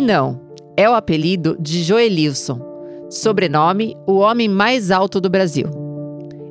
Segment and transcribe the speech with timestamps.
[0.00, 0.40] Ninão
[0.76, 2.60] é o apelido de Joelilson,
[3.10, 5.66] sobrenome o homem mais alto do Brasil.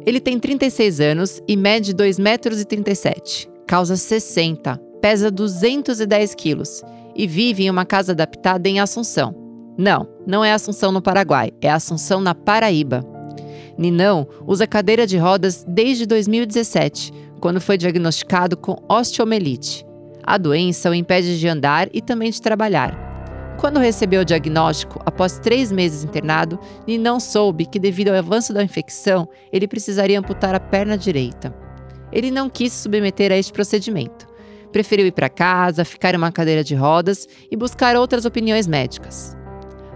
[0.06, 6.84] Ele tem 36 anos e mede 2,37 metros, causa 60, pesa 210 quilos
[7.16, 9.34] e vive em uma casa adaptada em Assunção.
[9.78, 13.02] Não, não é Assunção no Paraguai, é Assunção na Paraíba.
[13.78, 19.86] Ninão usa cadeira de rodas desde 2017, quando foi diagnosticado com osteomelite.
[20.22, 23.07] A doença o impede de andar e também de trabalhar.
[23.58, 28.64] Quando recebeu o diagnóstico, após três meses internado, Ninão soube que, devido ao avanço da
[28.64, 31.54] infecção, ele precisaria amputar a perna direita.
[32.12, 34.28] Ele não quis se submeter a este procedimento.
[34.72, 39.36] Preferiu ir para casa, ficar em uma cadeira de rodas e buscar outras opiniões médicas.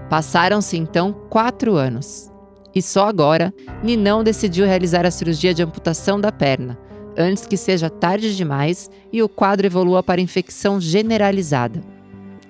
[0.09, 2.31] Passaram-se então quatro anos.
[2.73, 6.79] E só agora, Ninão decidiu realizar a cirurgia de amputação da perna,
[7.15, 11.90] antes que seja tarde demais e o quadro evolua para infecção generalizada.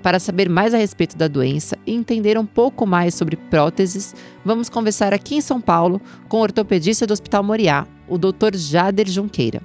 [0.01, 4.67] Para saber mais a respeito da doença e entender um pouco mais sobre próteses, vamos
[4.67, 8.55] conversar aqui em São Paulo com o ortopedista do Hospital Moriá, o Dr.
[8.55, 9.61] Jader Junqueira.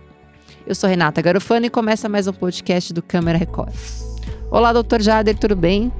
[0.66, 3.72] Eu sou Renata Garofano e começa mais um podcast do Câmara Record.
[4.50, 5.00] Olá, Dr.
[5.00, 5.90] Jader, tudo bem?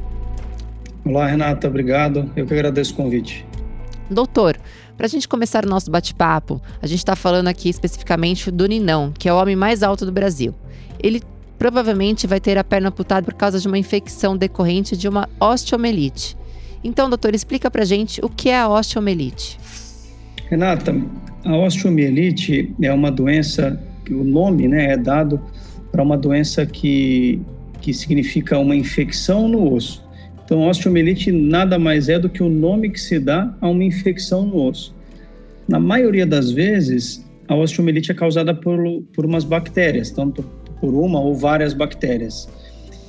[1.03, 2.31] Olá, Renata, obrigado.
[2.37, 3.47] Eu que agradeço o convite.
[4.11, 4.57] Doutor,
[4.97, 9.13] para a gente começar o nosso bate-papo, a gente está falando aqui especificamente do Ninão,
[9.19, 10.55] que é o homem mais alto do Brasil.
[11.03, 11.23] Ele
[11.67, 16.37] provavelmente vai ter a perna amputada por causa de uma infecção decorrente de uma osteomelite.
[16.85, 19.59] Então, doutor, explica para a gente o que é a osteomelite.
[20.49, 20.95] Renata,
[21.45, 25.43] a osteomielite é uma doença que o nome né, é dado
[25.91, 27.43] para uma doença que,
[27.81, 30.05] que significa uma infecção no osso.
[30.45, 34.47] Então, osteomielite nada mais é do que o nome que se dá a uma infecção
[34.47, 34.95] no osso.
[35.67, 38.79] Na maioria das vezes, a osteomielite é causada por,
[39.13, 40.45] por umas bactérias, tanto
[40.81, 42.49] por uma ou várias bactérias.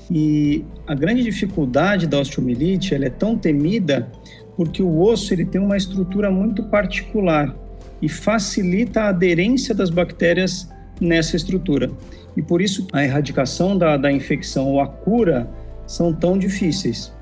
[0.10, 4.10] E a grande dificuldade da osteomielite, ela é tão temida
[4.55, 7.56] porque o osso ele tem uma estrutura muito particular
[8.02, 10.67] e facilita a aderência das bactérias
[11.00, 11.92] nessa estrutura.
[12.36, 15.50] E por isso a erradicação da, da infecção ou a cura
[15.86, 17.14] são tão difíceis.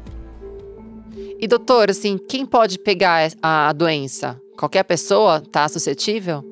[1.40, 4.40] E doutor, assim, quem pode pegar a doença?
[4.58, 6.44] Qualquer pessoa está suscetível?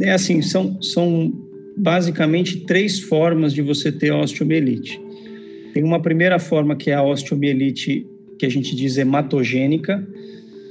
[0.00, 1.32] É assim, são, são
[1.76, 5.00] basicamente três formas de você ter osteomielite.
[5.72, 8.06] Tem uma primeira forma que é a osteomielite
[8.38, 10.06] que a gente diz hematogênica.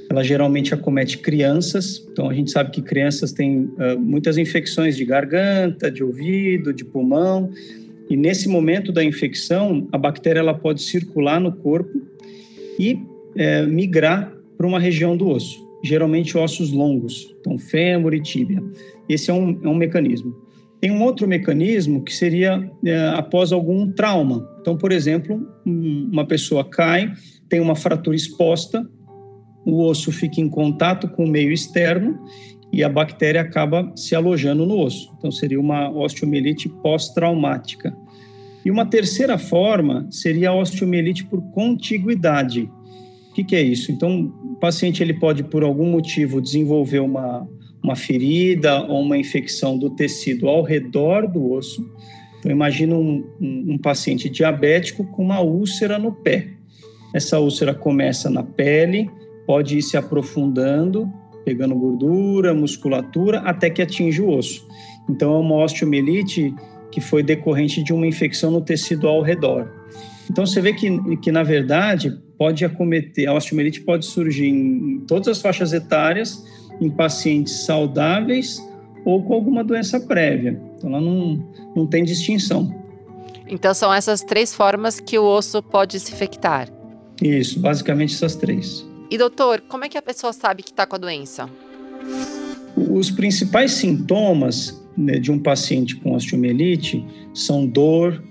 [0.08, 5.04] Ela geralmente acomete crianças, então a gente sabe que crianças têm uh, muitas infecções de
[5.06, 7.50] garganta, de ouvido, de pulmão,
[8.12, 12.02] e nesse momento da infecção, a bactéria ela pode circular no corpo
[12.78, 12.98] e
[13.34, 18.62] é, migrar para uma região do osso, geralmente ossos longos, então fêmur e tíbia.
[19.08, 20.36] Esse é um, é um mecanismo.
[20.82, 24.44] Tem um outro mecanismo que seria é, após algum trauma.
[24.60, 27.12] Então, por exemplo, uma pessoa cai,
[27.48, 28.84] tem uma fratura exposta,
[29.64, 32.18] o osso fica em contato com o meio externo
[32.72, 35.14] e a bactéria acaba se alojando no osso.
[35.16, 37.96] Então, seria uma osteomielite pós-traumática.
[38.64, 42.68] E uma terceira forma seria a osteomielite por contiguidade.
[43.30, 43.92] O que, que, é isso?
[43.92, 47.48] Então, o paciente ele pode, por algum motivo, desenvolver uma,
[47.82, 51.84] uma ferida ou uma infecção do tecido ao redor do osso.
[52.38, 56.48] Então, imagina um, um, um paciente diabético com uma úlcera no pé.
[57.14, 59.10] Essa úlcera começa na pele,
[59.46, 61.08] pode ir se aprofundando,
[61.44, 64.66] pegando gordura, musculatura, até que atinge o osso.
[65.08, 66.54] Então, é uma osteomielite
[66.90, 69.68] que foi decorrente de uma infecção no tecido ao redor.
[70.30, 75.28] Então, você vê que, que na verdade, pode acometer, a osteomielite pode surgir em todas
[75.28, 76.44] as faixas etárias,
[76.82, 78.62] em pacientes saudáveis
[79.04, 80.60] ou com alguma doença prévia.
[80.76, 81.42] Então, ela não,
[81.74, 82.74] não tem distinção.
[83.48, 86.68] Então, são essas três formas que o osso pode se infectar?
[87.20, 88.86] Isso, basicamente essas três.
[89.10, 91.48] E, doutor, como é que a pessoa sabe que está com a doença?
[92.76, 97.04] Os principais sintomas né, de um paciente com osteomielite
[97.34, 98.22] são dor,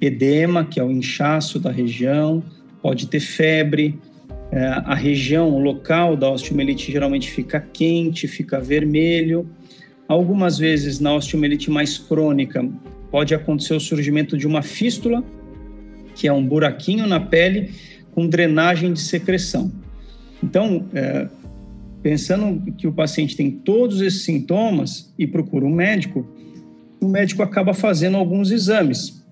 [0.00, 2.42] edema, que é o inchaço da região,
[2.82, 3.98] pode ter febre,
[4.56, 9.46] é, a região, local da osteomielite geralmente fica quente, fica vermelho.
[10.08, 12.66] Algumas vezes na osteomielite mais crônica
[13.10, 15.22] pode acontecer o surgimento de uma fístula,
[16.14, 17.70] que é um buraquinho na pele
[18.12, 19.70] com drenagem de secreção.
[20.42, 21.28] Então, é,
[22.02, 26.26] pensando que o paciente tem todos esses sintomas e procura um médico,
[26.98, 29.22] o médico acaba fazendo alguns exames.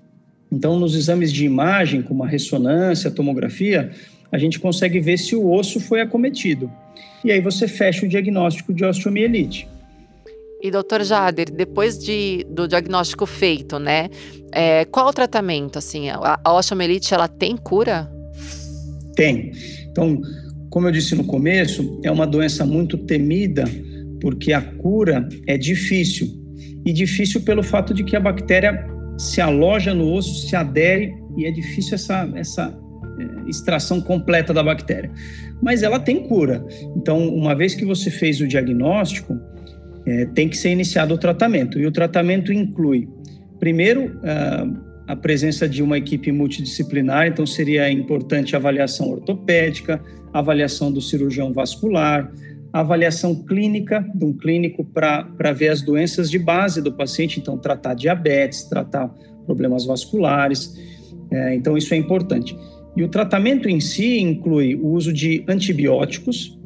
[0.53, 3.91] Então, nos exames de imagem, como a ressonância, a tomografia,
[4.35, 6.69] a gente consegue ver se o osso foi acometido.
[7.25, 9.69] E aí você fecha o diagnóstico de osteomielite.
[10.61, 14.11] E doutor Jader, depois de, do diagnóstico feito, né,
[14.51, 15.79] é, qual o tratamento?
[15.79, 18.11] Assim, a, a osteomielite ela tem cura?
[19.15, 19.53] Tem.
[19.89, 20.21] Então,
[20.69, 23.65] como eu disse no começo, é uma doença muito temida
[24.21, 26.27] porque a cura é difícil.
[26.85, 28.85] E difícil pelo fato de que a bactéria
[29.17, 32.84] se aloja no osso, se adere e é difícil essa, essa
[33.49, 35.11] extração completa da bactéria.
[35.63, 36.65] Mas ela tem cura.
[36.97, 39.39] Então, uma vez que você fez o diagnóstico,
[40.07, 41.79] é, tem que ser iniciado o tratamento.
[41.79, 43.09] E o tratamento inclui,
[43.59, 44.21] primeiro,
[45.07, 50.03] a presença de uma equipe multidisciplinar, então seria importante a avaliação ortopédica,
[50.33, 52.33] avaliação do cirurgião vascular,
[52.73, 57.95] avaliação clínica de um clínico para ver as doenças de base do paciente, então tratar
[57.95, 59.09] diabetes, tratar
[59.47, 60.75] problemas vasculares,
[61.31, 62.57] é, então isso é importante.
[62.97, 66.59] E o tratamento em si inclui o uso de antibióticos,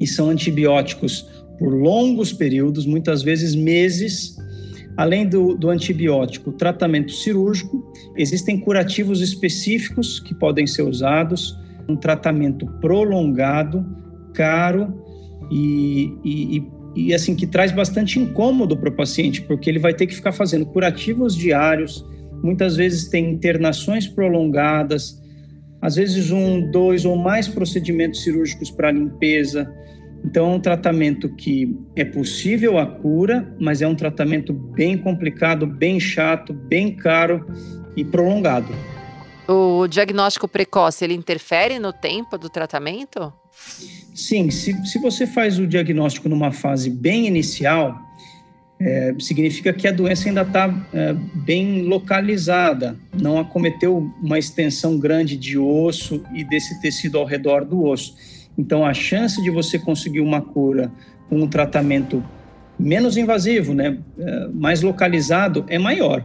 [0.00, 1.26] e são antibióticos
[1.58, 4.36] por longos períodos, muitas vezes meses,
[4.98, 11.56] Além do, do, antibiótico, tratamento cirúrgico, existem curativos específicos que podem ser usados,
[11.88, 13.86] um tratamento prolongado,
[14.34, 15.00] caro
[15.52, 16.62] e, e,
[16.96, 20.32] e assim que traz bastante incômodo para o paciente, porque ele vai ter que ficar
[20.32, 22.04] fazendo curativos diários,
[22.42, 25.17] muitas vezes tem internações prolongadas,
[25.80, 29.72] às vezes um, dois ou mais procedimentos cirúrgicos para limpeza.
[30.24, 35.66] Então, é um tratamento que é possível a cura, mas é um tratamento bem complicado,
[35.66, 37.46] bem chato, bem caro
[37.96, 38.74] e prolongado.
[39.46, 43.32] O diagnóstico precoce, ele interfere no tempo do tratamento?
[44.14, 47.96] Sim, se, se você faz o diagnóstico numa fase bem inicial,
[48.80, 55.36] é, significa que a doença ainda está é, bem localizada, não acometeu uma extensão grande
[55.36, 58.14] de osso e desse tecido ao redor do osso.
[58.56, 60.92] Então, a chance de você conseguir uma cura
[61.28, 62.22] com um tratamento
[62.78, 66.24] menos invasivo, né, é, mais localizado, é maior.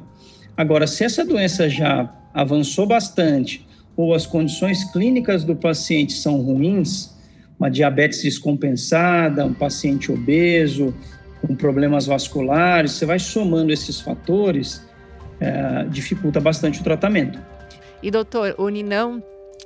[0.55, 3.65] Agora, se essa doença já avançou bastante
[3.95, 7.11] ou as condições clínicas do paciente são ruins,
[7.59, 10.93] uma diabetes descompensada, um paciente obeso,
[11.45, 14.81] com problemas vasculares, você vai somando esses fatores,
[15.39, 17.39] é, dificulta bastante o tratamento.
[18.01, 19.21] E doutor, o Ninão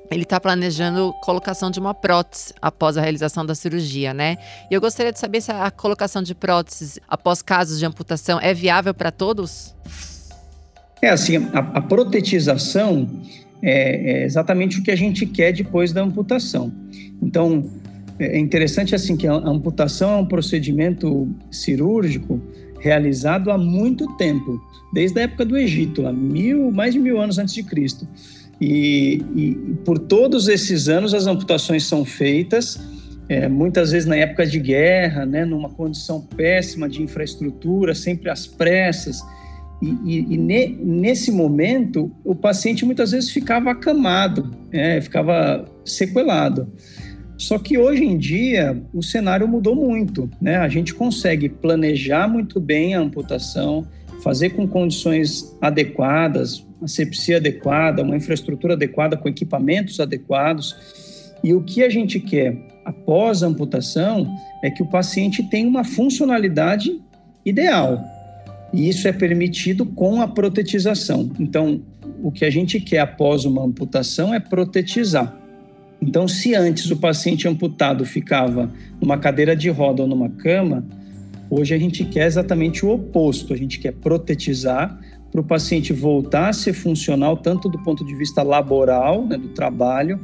[0.10, 4.38] ele está planejando colocação de uma prótese após a realização da cirurgia, né?
[4.72, 8.54] E eu gostaria de saber se a colocação de próteses após casos de amputação é
[8.54, 9.76] viável para todos?
[11.02, 13.08] É assim, a, a protetização
[13.62, 16.72] é, é, exatamente o que a gente quer depois da amputação.
[17.22, 17.70] Então,
[18.20, 22.42] é, é interessante assim que a amputação é um procedimento cirúrgico
[22.80, 24.62] realizado há muito tempo,
[24.94, 28.08] desde a época do Egito, há mil, mais de mil anos antes de Cristo.
[28.60, 29.56] E, e
[29.86, 32.80] por todos esses anos as amputações são feitas,
[33.30, 38.48] é, muitas vezes na época de guerra, né, numa condição péssima de infraestrutura, sempre às
[38.48, 39.22] pressas.
[39.82, 46.72] E, e, e ne, nesse momento, o paciente muitas vezes ficava acamado, é, ficava sequelado.
[47.38, 50.58] Só que hoje em dia o cenário mudou muito, né?
[50.58, 53.88] A gente consegue planejar muito bem a amputação,
[54.24, 60.76] fazer com condições adequadas, asepsia adequada, uma infraestrutura adequada com equipamentos adequados.
[61.44, 64.28] E o que a gente quer após a amputação
[64.64, 67.00] é que o paciente tenha uma funcionalidade
[67.46, 68.04] ideal.
[68.74, 71.30] E isso é permitido com a protetização.
[71.40, 71.82] Então,
[72.22, 75.47] o que a gente quer após uma amputação é protetizar.
[76.02, 80.86] Então, se antes o paciente amputado ficava numa cadeira de roda ou numa cama,
[81.50, 83.54] hoje a gente quer exatamente o oposto.
[83.54, 85.00] A gente quer protetizar
[85.32, 89.50] para o paciente voltar a ser funcional, tanto do ponto de vista laboral, né, do
[89.50, 90.20] trabalho,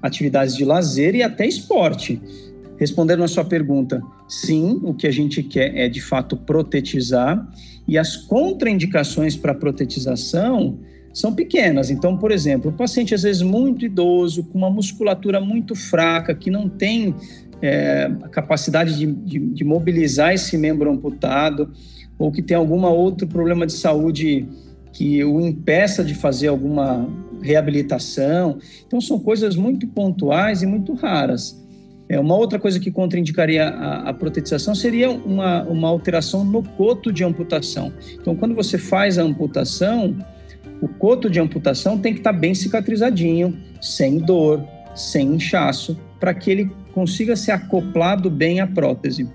[0.00, 2.20] atividades de lazer e até esporte.
[2.78, 7.46] Respondendo a sua pergunta, sim, o que a gente quer é de fato protetizar
[7.88, 10.78] e as contraindicações para protetização
[11.16, 11.90] são pequenas.
[11.90, 16.50] Então, por exemplo, o paciente às vezes muito idoso, com uma musculatura muito fraca, que
[16.50, 17.14] não tem
[17.62, 21.72] é, a capacidade de, de, de mobilizar esse membro amputado,
[22.18, 24.46] ou que tem algum outro problema de saúde
[24.92, 27.08] que o impeça de fazer alguma
[27.40, 28.58] reabilitação.
[28.86, 31.64] Então, são coisas muito pontuais e muito raras.
[32.10, 37.10] É, uma outra coisa que contraindicaria a, a protetização seria uma, uma alteração no coto
[37.10, 37.90] de amputação.
[38.20, 40.14] Então, quando você faz a amputação,
[40.80, 44.64] o coto de amputação tem que estar bem cicatrizadinho, sem dor,
[44.94, 49.28] sem inchaço, para que ele consiga ser acoplado bem à prótese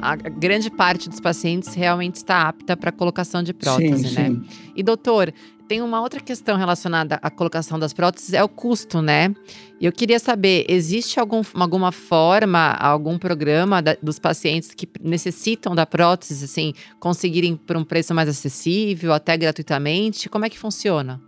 [0.00, 4.28] a grande parte dos pacientes realmente está apta para colocação de prótese, sim, né?
[4.28, 4.42] Sim.
[4.74, 5.32] E doutor,
[5.70, 9.32] tem uma outra questão relacionada à colocação das próteses, é o custo, né?
[9.80, 15.72] E eu queria saber, existe algum, alguma forma, algum programa da, dos pacientes que necessitam
[15.72, 20.28] da prótese, assim, conseguirem por um preço mais acessível, até gratuitamente?
[20.28, 21.20] Como é que funciona?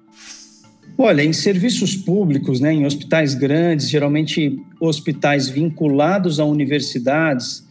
[0.99, 7.65] Olha, em serviços públicos, né, em hospitais grandes, geralmente hospitais vinculados a universidades,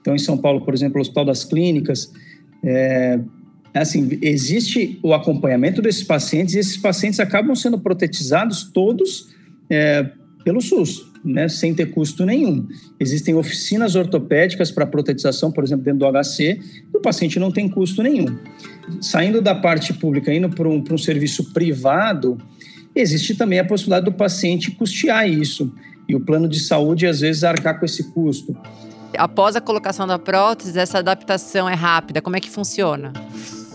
[0.00, 2.12] então em São Paulo, por exemplo, o Hospital das Clínicas,
[2.64, 3.20] é,
[3.74, 9.28] assim, existe o acompanhamento desses pacientes e esses pacientes acabam sendo protetizados todos
[9.70, 10.10] é,
[10.44, 12.66] pelo SUS, né, sem ter custo nenhum.
[12.98, 16.60] Existem oficinas ortopédicas para protetização, por exemplo, dentro do HC,
[16.92, 18.38] e o paciente não tem custo nenhum.
[19.00, 22.38] Saindo da parte pública, indo para um, um serviço privado,
[22.94, 25.72] existe também a possibilidade do paciente custear isso
[26.08, 28.56] e o plano de saúde, às vezes, arcar com esse custo.
[29.16, 32.22] Após a colocação da prótese, essa adaptação é rápida?
[32.22, 33.12] Como é que funciona?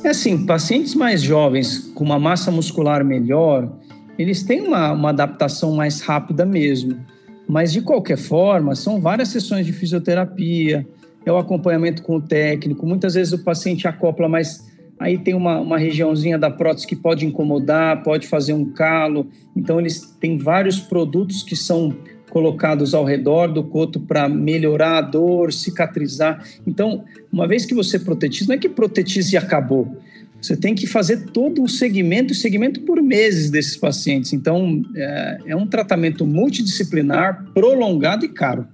[0.03, 3.71] É assim, pacientes mais jovens com uma massa muscular melhor,
[4.19, 6.99] eles têm uma, uma adaptação mais rápida mesmo.
[7.47, 10.85] Mas, de qualquer forma, são várias sessões de fisioterapia,
[11.25, 12.85] é o acompanhamento com o técnico.
[12.85, 14.69] Muitas vezes o paciente acopla, mas
[14.99, 19.27] aí tem uma, uma regiãozinha da prótese que pode incomodar, pode fazer um calo.
[19.55, 21.95] Então, eles têm vários produtos que são
[22.33, 26.43] colocados ao redor do coto para melhorar a dor, cicatrizar.
[26.65, 29.95] Então, uma vez que você protetiza, não é que protetize e acabou.
[30.41, 34.33] Você tem que fazer todo um segmento, segmento por meses desses pacientes.
[34.33, 38.67] Então, é, é um tratamento multidisciplinar, prolongado e caro.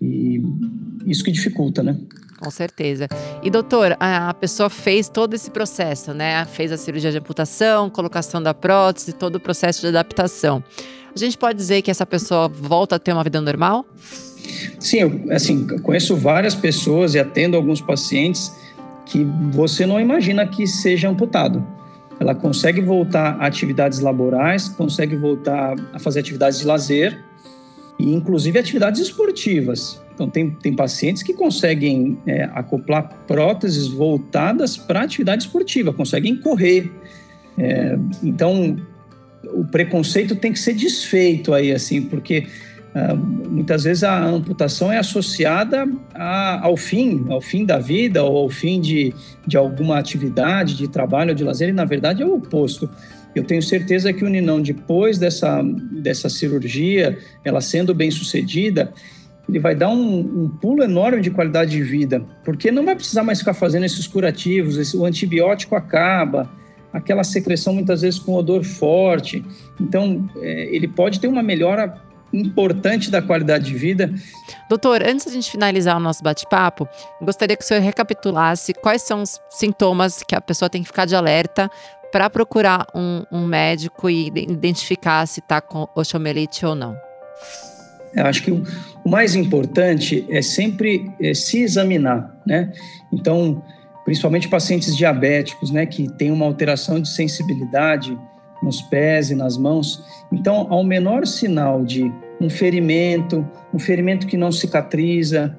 [0.00, 0.42] E
[1.06, 1.96] isso que dificulta, né?
[2.38, 3.08] Com certeza.
[3.42, 6.44] E doutor, a pessoa fez todo esse processo, né?
[6.44, 10.62] Fez a cirurgia de amputação, colocação da prótese, todo o processo de adaptação.
[11.14, 13.86] A gente pode dizer que essa pessoa volta a ter uma vida normal?
[14.78, 18.52] Sim, eu, assim, conheço várias pessoas e atendo alguns pacientes
[19.04, 21.66] que você não imagina que seja amputado.
[22.20, 27.18] Ela consegue voltar a atividades laborais, consegue voltar a fazer atividades de lazer
[27.98, 30.00] e, inclusive, atividades esportivas.
[30.14, 36.92] Então, tem, tem pacientes que conseguem é, acoplar próteses voltadas para atividade esportiva, conseguem correr.
[37.56, 38.76] É, então,
[39.44, 42.46] o preconceito tem que ser desfeito aí, assim, porque
[42.94, 48.36] uh, muitas vezes a amputação é associada a, ao fim, ao fim da vida ou
[48.36, 49.14] ao fim de,
[49.46, 52.88] de alguma atividade, de trabalho ou de lazer, e na verdade é o oposto.
[53.34, 58.92] Eu tenho certeza que o Ninão, depois dessa, dessa cirurgia, ela sendo bem sucedida,
[59.48, 63.22] ele vai dar um, um, pulo enorme de qualidade de vida, porque não vai precisar
[63.22, 66.50] mais ficar fazendo esses curativos, esse, o antibiótico acaba,
[66.92, 69.44] aquela secreção muitas vezes com odor forte.
[69.80, 72.00] Então, é, ele pode ter uma melhora
[72.32, 74.12] importante da qualidade de vida.
[74.68, 76.88] Doutor, antes de a gente finalizar o nosso bate-papo,
[77.22, 81.06] gostaria que o senhor recapitulasse quais são os sintomas que a pessoa tem que ficar
[81.06, 81.70] de alerta
[82.12, 86.96] para procurar um, um, médico e identificar se está com osteomielite ou não.
[88.14, 88.62] Eu acho que o,
[89.04, 92.72] o mais importante é sempre é, se examinar, né?
[93.12, 93.62] Então,
[94.08, 98.18] principalmente pacientes diabéticos, né, que têm uma alteração de sensibilidade
[98.62, 100.02] nos pés e nas mãos.
[100.32, 102.10] Então, ao menor sinal de
[102.40, 105.54] um ferimento, um ferimento que não cicatriza,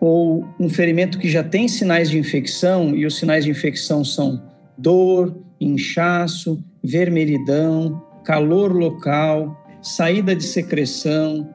[0.00, 4.42] ou um ferimento que já tem sinais de infecção, e os sinais de infecção são
[4.76, 11.48] dor, inchaço, vermelhidão, calor local, saída de secreção,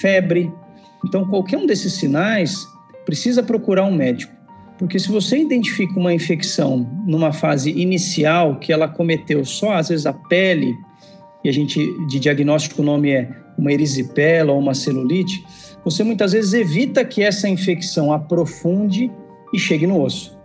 [0.00, 0.50] febre.
[1.04, 2.66] Então, qualquer um desses sinais
[3.04, 4.35] precisa procurar um médico.
[4.78, 10.06] Porque se você identifica uma infecção numa fase inicial, que ela cometeu só às vezes
[10.06, 10.74] a pele,
[11.42, 15.44] e a gente de diagnóstico o nome é uma erisipela ou uma celulite,
[15.84, 19.10] você muitas vezes evita que essa infecção aprofunde
[19.54, 20.36] e chegue no osso.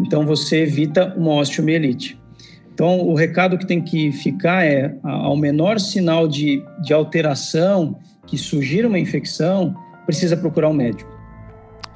[0.00, 2.20] Então você evita uma osteomielite.
[2.74, 8.36] Então o recado que tem que ficar é ao menor sinal de, de alteração que
[8.36, 11.17] surgir uma infecção, precisa procurar um médico.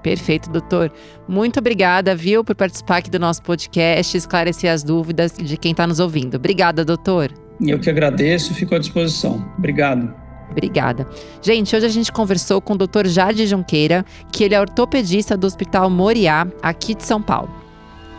[0.02, 0.92] Perfeito, doutor.
[1.28, 5.87] Muito obrigada, viu, por participar aqui do nosso podcast, esclarecer as dúvidas de quem está
[5.87, 6.37] nos ouvindo.
[6.37, 7.30] Obrigada, doutor.
[7.61, 9.44] Eu que agradeço, fico à disposição.
[9.56, 10.12] Obrigado.
[10.50, 11.09] Obrigada.
[11.40, 13.06] Gente, hoje a gente conversou com o Dr.
[13.06, 17.50] Jade Junqueira, que ele é ortopedista do Hospital Moriá, aqui de São Paulo.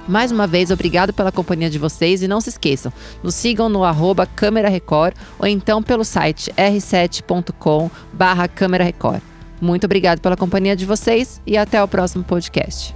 [0.08, 3.86] Mais uma vez, obrigado pela companhia de vocês e não se esqueçam, nos sigam no
[3.86, 9.22] arroba Câmera Record ou então pelo site r7.com barra Câmera Record.
[9.62, 12.94] Muito obrigado pela companhia de vocês e até o próximo podcast.